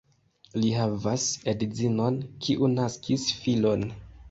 [0.61, 3.89] Li havas edzinon, kiu naskis filon.